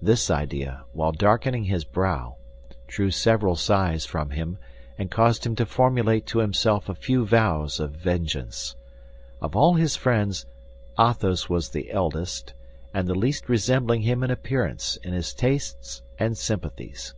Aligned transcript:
This 0.00 0.30
idea, 0.30 0.84
while 0.92 1.10
darkening 1.10 1.64
his 1.64 1.82
brow, 1.82 2.36
drew 2.86 3.10
several 3.10 3.56
sighs 3.56 4.06
from 4.06 4.30
him, 4.30 4.58
and 4.96 5.10
caused 5.10 5.44
him 5.44 5.56
to 5.56 5.66
formulate 5.66 6.24
to 6.26 6.38
himself 6.38 6.88
a 6.88 6.94
few 6.94 7.26
vows 7.26 7.80
of 7.80 7.90
vengeance. 7.90 8.76
Of 9.42 9.56
all 9.56 9.74
his 9.74 9.96
friends, 9.96 10.46
Athos 10.96 11.48
was 11.48 11.70
the 11.70 11.90
eldest, 11.90 12.54
and 12.94 13.08
the 13.08 13.16
least 13.16 13.48
resembling 13.48 14.02
him 14.02 14.22
in 14.22 14.30
appearance, 14.30 14.98
in 15.02 15.12
his 15.14 15.34
tastes 15.34 16.00
and 16.16 16.38
sympathies. 16.38 17.14